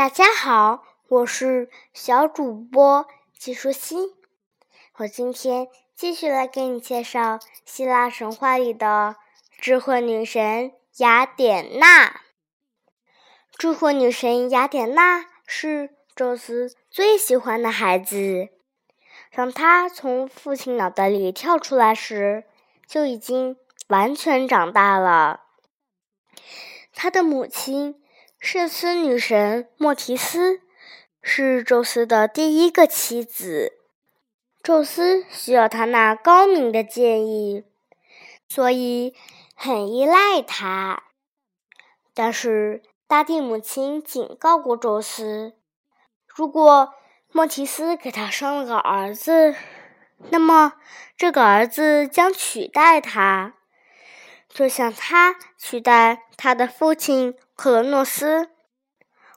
[0.00, 4.14] 大家好，我是小主播季舒心。
[4.94, 9.16] 我今天继续来给你介绍希腊神话里的
[9.58, 12.22] 智慧女神雅典娜。
[13.58, 18.48] 智慧女神雅典娜是宙斯最喜欢的孩子。
[19.34, 22.44] 当她从父亲脑袋里跳出来时，
[22.86, 23.58] 就已经
[23.88, 25.42] 完全长大了。
[26.94, 28.02] 她的母亲。
[28.40, 30.62] 圣斯女神莫提斯
[31.20, 33.74] 是宙斯的第一个妻子，
[34.62, 37.66] 宙斯需要她那高明的建议，
[38.48, 39.14] 所以
[39.54, 41.02] 很依赖她。
[42.14, 45.52] 但是大地母亲警告过宙斯，
[46.26, 46.94] 如果
[47.30, 49.54] 莫提斯给他生了个儿子，
[50.30, 50.72] 那么
[51.14, 53.54] 这个儿子将取代他，
[54.52, 57.34] 就像他取代他的父亲。
[57.54, 58.48] 克罗诺斯，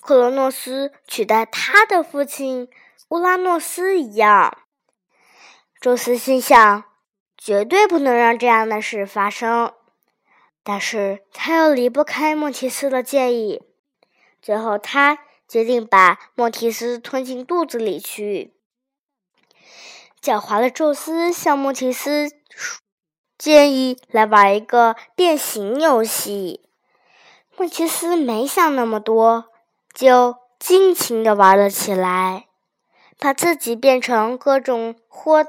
[0.00, 2.68] 克罗诺斯取代他的父亲
[3.10, 4.58] 乌拉诺斯一样。
[5.80, 6.82] 宙斯心想，
[7.36, 9.72] 绝对不能让这样的事发生。
[10.64, 13.62] 但是他又离不开莫提斯的建议。
[14.42, 18.52] 最后，他决定把莫提斯吞进肚子里去。
[20.20, 22.28] 狡猾的宙斯向莫提斯
[23.38, 26.60] 建议来玩一个变形游戏。
[27.56, 29.46] 莫奇斯没想那么多，
[29.94, 32.46] 就尽情的玩了起来，
[33.18, 35.46] 把自己变成各种或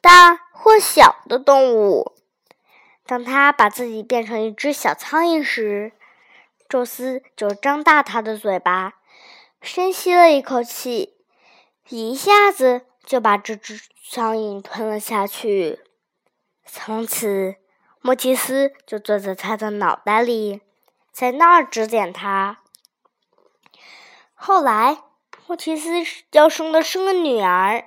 [0.00, 2.14] 大或小的动物。
[3.06, 5.92] 当他把自己变成一只小苍蝇时，
[6.68, 8.94] 宙斯就张大他的嘴巴，
[9.60, 11.14] 深吸了一口气，
[11.88, 15.80] 一下子就把这只苍蝇吞了下去。
[16.64, 17.56] 从此，
[18.00, 20.60] 莫提斯就坐在他的脑袋里。
[21.12, 22.60] 在那儿指点他。
[24.34, 24.98] 后来，
[25.46, 25.90] 莫提斯
[26.30, 27.84] 要生的生个女儿。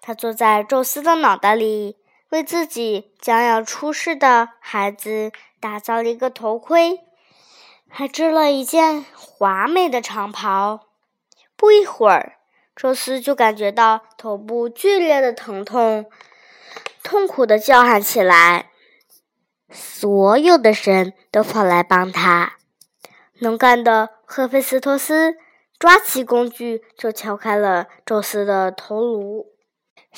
[0.00, 1.96] 他坐在宙斯的脑袋里，
[2.30, 7.00] 为自己将要出世的孩子打造了一个头盔，
[7.88, 10.80] 还织了一件华美的长袍。
[11.56, 12.38] 不一会儿，
[12.74, 16.10] 宙斯就感觉到头部剧烈的疼痛，
[17.08, 18.70] 痛苦的叫喊起来。
[19.70, 22.58] 所有的神都跑来帮他。
[23.38, 25.38] 能干的赫菲斯托斯
[25.78, 29.46] 抓起工具就敲开了宙斯的头颅。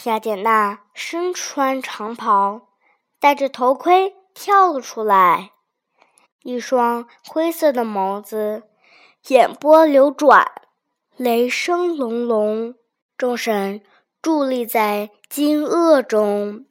[0.03, 2.71] 雅典娜身穿长袍，
[3.21, 5.53] 戴着头盔跳了出来，
[6.43, 8.65] 一双灰色的眸子，
[9.29, 10.51] 眼波流转，
[11.17, 12.75] 雷声隆隆。
[13.17, 13.81] 众神
[14.21, 16.67] 伫立在惊愕中。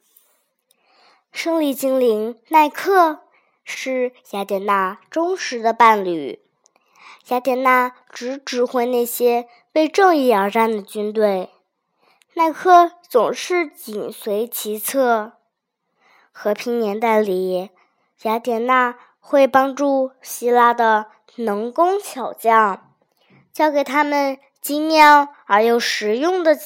[1.32, 3.20] 胜利精灵奈克
[3.64, 6.40] 是雅典娜忠实的伴侣。
[7.28, 11.50] 雅典娜只指挥那些为正义而战的军队，
[12.34, 15.32] 奈克总是紧随其侧。
[16.32, 17.70] 和平年代里，
[18.22, 22.94] 雅典娜会帮助希腊的能工巧匠，
[23.52, 26.58] 教给他们精妙而又实用的。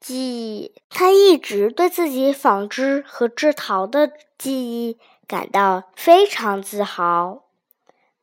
[0.00, 7.44] 技艺，他一直对自己纺织和制陶的技艺感到非常自豪。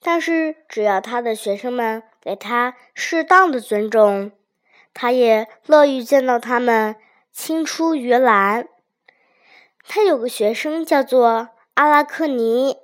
[0.02, 4.32] 但是，只要他的学生们给他适当的尊重，
[4.94, 6.96] 他也乐于见到他们
[7.32, 8.68] 青出于蓝。
[9.88, 12.78] 他有个学生叫做阿拉克尼，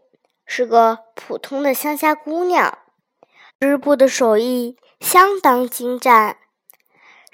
[0.45, 2.77] 是个普通的乡下姑娘，
[3.59, 6.37] 织布的手艺相当精湛。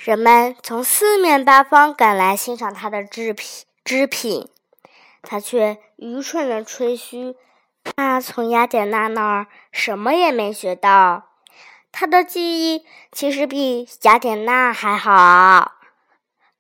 [0.02, 4.48] 人们从四面八方赶来欣赏他的制品，织品，
[5.22, 7.36] 他却愚蠢的吹嘘，
[7.84, 11.32] 他从雅典娜那儿什么也没学到，
[11.92, 15.74] 他的技艺其实比雅典娜还好，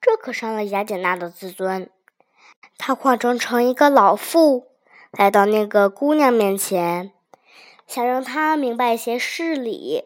[0.01, 1.89] 这可伤了雅典娜的自尊。
[2.77, 4.67] 他化妆成一个老妇，
[5.11, 7.13] 来到那个姑娘面前，
[7.87, 10.03] 想让她明白一些事理。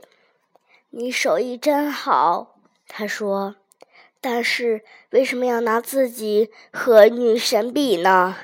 [0.92, 2.53] 你手艺真好。
[2.96, 3.56] 他说
[4.22, 8.36] ：“但是为什么要拿自己和女神比呢？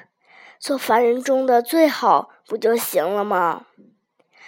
[0.58, 3.68] 做凡人中的最好不就行了吗？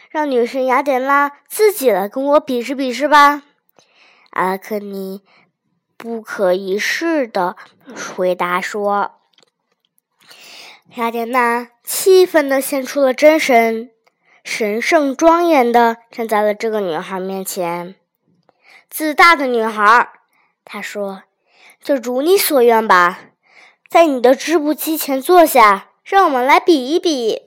[0.10, 3.44] 让女神雅典娜自己来跟我比试比试吧。”
[4.32, 5.22] 阿拉克尼
[5.98, 7.56] 不可一世的
[8.16, 9.20] 回答说
[10.98, 13.92] ：“雅典娜气愤的现出了真身，
[14.44, 17.94] 神圣庄严的站在了这个女孩面前。”
[18.92, 20.10] 自大的女孩，
[20.66, 21.24] 她说
[21.82, 23.20] ：“就如你所愿吧，
[23.90, 27.44] 在你的织布机前坐下，让我们来比一比。”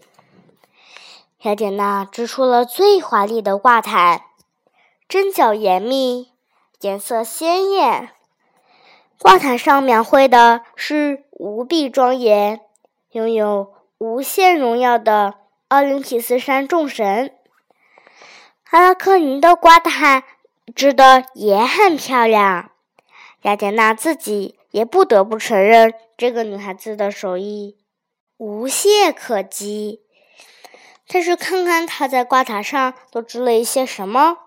[1.45, 4.23] 雅典娜织出了最华丽的挂毯，
[5.07, 6.33] 针脚严密，
[6.81, 8.09] 颜色鲜艳。
[9.19, 12.63] 挂毯上描绘的是无比庄严、
[13.11, 15.35] 拥有无限荣耀的
[15.69, 17.37] 奥林匹斯山众神。
[18.71, 20.25] 阿拉克尼的挂毯
[20.75, 22.71] 织的也很漂亮，
[23.43, 27.77] 雅典娜自己也不得不承认，这个女孩子的手艺
[28.37, 30.03] 无懈可击。
[31.07, 34.39] 但是，看看她在挂毯上都织了一些什么。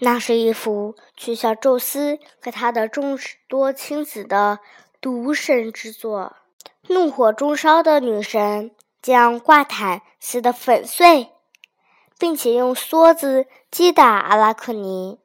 [0.00, 3.18] 那是一幅取笑宙斯和他的众
[3.48, 4.58] 多亲子的
[5.00, 6.36] 独神之作。
[6.88, 11.30] 怒火中烧的女神将挂毯撕得粉碎，
[12.18, 15.19] 并且用梭子击打阿拉克尼。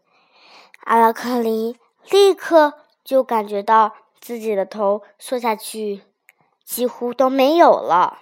[0.86, 1.78] 阿拉克尼
[2.10, 2.74] 立刻
[3.04, 6.02] 就感觉到自己的头缩下去，
[6.64, 8.20] 几乎都没有了。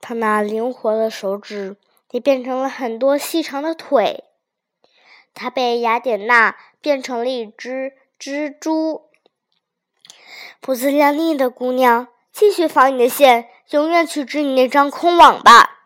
[0.00, 1.76] 他那灵活的手指
[2.12, 4.24] 也变成了很多细长的腿。
[5.34, 9.02] 他被雅典娜变成了一只蜘蛛。
[10.60, 15.78] 不自量力的姑娘，继续纺你的线，永远去织你那张空网吧。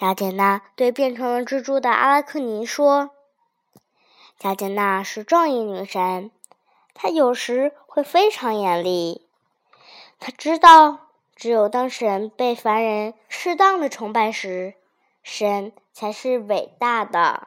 [0.00, 3.10] 雅典娜对变成了蜘蛛的阿拉克尼说
[4.42, 6.32] ：“雅典娜是正义女神，
[6.94, 9.28] 她有时会非常严厉。
[10.18, 14.74] 她知道，只有当神被凡人适当的崇拜时，
[15.22, 17.46] 神才是伟大的。”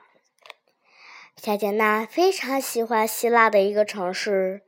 [1.44, 4.62] 雅典娜非常喜欢希腊的一个城市，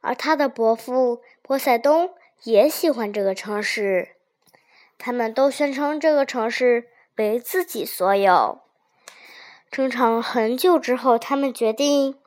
[0.00, 2.14] 而她的伯父波塞冬
[2.44, 4.16] 也喜欢这个城市。
[4.96, 8.60] 他们都宣称这个城市为自己所有。
[9.70, 12.18] 争吵很久之后，他们决定，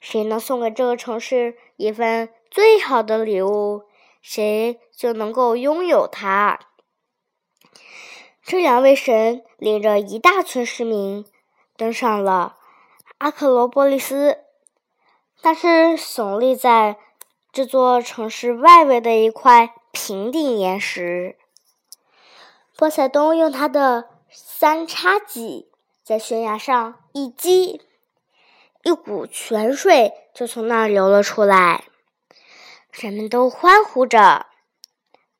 [0.00, 3.84] 谁能送给这个城市一份最好的礼物，
[4.20, 6.58] 谁就能够拥有它。
[8.42, 11.24] 这两位神领着一大群市民
[11.76, 12.56] 登上了。
[13.18, 14.38] 阿克罗波利斯，
[15.40, 16.96] 但是耸立在
[17.52, 21.36] 这座城市外围的一块平顶岩石。
[22.76, 25.69] 波塞冬用他的三叉戟
[26.10, 27.82] 在悬崖上一击，
[28.82, 31.84] 一股泉水就从那儿流了出来，
[32.90, 34.46] 人们都欢呼着。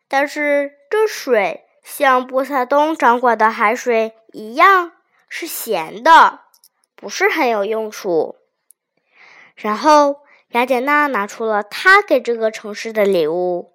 [0.06, 4.93] 但是这水像波塞冬掌管的海水一样
[5.28, 6.43] 是咸的。
[6.94, 8.37] 不是很有用处。
[9.56, 10.20] 然后，
[10.50, 13.73] 雅典娜拿出了她给这个城市的礼物。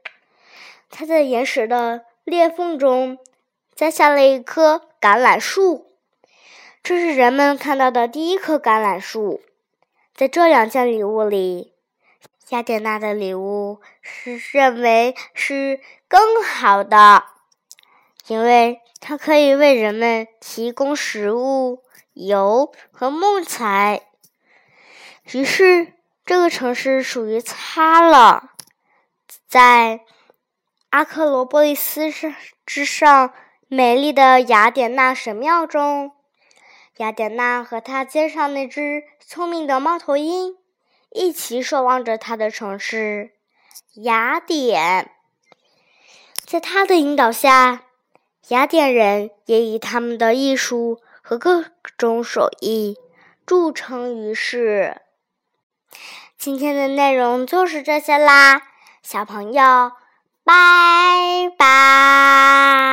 [0.90, 3.18] 她在岩石的裂缝中
[3.74, 5.95] 栽下了一棵橄榄树，
[6.86, 9.42] 这是人们看到的第一棵橄榄树。
[10.14, 11.74] 在这两件礼物里，
[12.50, 17.24] 雅典娜的礼物是认为是更好的，
[18.28, 21.82] 因为它可以为人们提供食物。
[22.14, 24.04] 油和木材，
[25.34, 25.92] 于是
[26.24, 28.52] 这个城市属于他了。
[29.50, 30.02] 在
[30.92, 32.34] 阿克罗波利斯上
[32.66, 33.34] 之上，
[33.68, 36.14] 美丽的雅典娜神庙中，
[36.98, 40.56] 雅典娜和她肩上那只聪明的猫头鹰
[41.12, 43.32] 一起守望着她的城市
[43.96, 45.12] 雅典。
[46.46, 47.84] 在他的引导下，
[48.50, 51.02] 雅典人也以他们的艺术。
[51.28, 51.66] 和各
[51.98, 53.00] 种手艺
[53.48, 55.02] 著称于世。
[56.38, 58.62] 今天的内容就是这些啦，
[59.02, 59.92] 小朋友，
[60.44, 60.54] 拜
[61.58, 62.85] 拜。